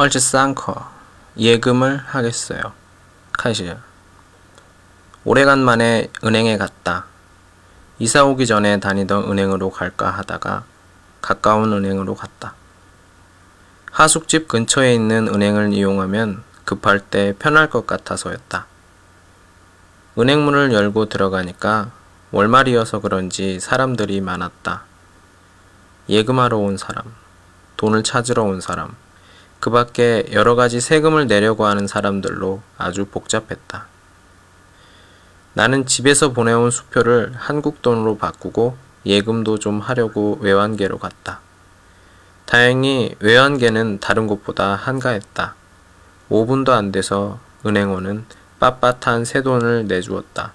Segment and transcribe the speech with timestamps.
[0.00, 0.90] 얼츠 쌍커
[1.36, 2.72] 예금을 하겠어요.
[3.32, 3.70] 카시
[5.26, 7.04] 오래간만에 은행에 갔다.
[7.98, 10.64] 이사 오기 전에 다니던 은행으로 갈까 하다가
[11.20, 12.54] 가까운 은행으로 갔다.
[13.92, 18.64] 하숙집 근처에 있는 은행을 이용하면 급할 때 편할 것 같아서였다.
[20.18, 21.90] 은행 문을 열고 들어가니까
[22.30, 24.82] 월말이어서 그런지 사람들이 많았다.
[26.08, 27.04] 예금하러 온 사람,
[27.76, 28.96] 돈을 찾으러 온 사람,
[29.60, 33.86] 그 밖에 여러 가지 세금을 내려고 하는 사람들로 아주 복잡했다.
[35.52, 41.40] 나는 집에서 보내온 수표를 한국 돈으로 바꾸고 예금도 좀 하려고 외환계로 갔다.
[42.46, 45.54] 다행히 외환계는 다른 곳보다 한가했다.
[46.30, 48.24] 5분도 안 돼서 은행원은
[48.60, 50.52] 빳빳한 새 돈을 내주었다.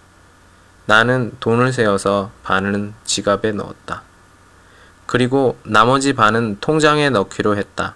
[0.88, 4.02] 나는 돈을 세어서 반은 지갑에 넣었다.
[5.06, 7.96] 그리고 나머지 반은 통장에 넣기로 했다.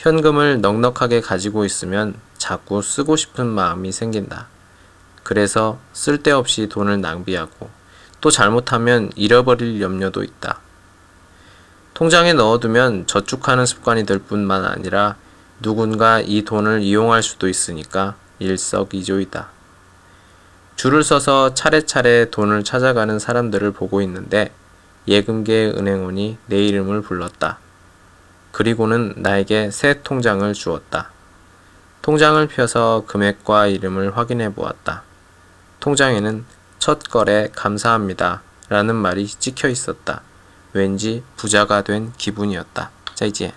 [0.00, 4.46] 현금을 넉넉하게 가지고 있으면 자꾸 쓰고 싶은 마음이 생긴다.
[5.22, 7.68] 그래서 쓸데없이 돈을 낭비하고
[8.22, 10.60] 또 잘못하면 잃어버릴 염려도 있다.
[11.92, 15.16] 통장에 넣어두면 저축하는 습관이 될 뿐만 아니라
[15.60, 19.48] 누군가 이 돈을 이용할 수도 있으니까 일석이조이다.
[20.76, 24.50] 줄을 서서 차례차례 돈을 찾아가는 사람들을 보고 있는데
[25.06, 27.58] 예금계 은행원이 내 이름을 불렀다.
[28.52, 31.10] 그리고는 나에게 새 통장을 주었다.
[32.02, 35.02] 통장을 펴서 금액과 이름을 확인해 보았다.
[35.80, 36.44] 통장에는
[36.78, 38.42] 첫 거래 감사합니다.
[38.68, 40.22] 라는 말이 찍혀 있었다.
[40.72, 42.90] 왠지 부자가 된 기분이었다.
[43.14, 43.52] 자, 이제.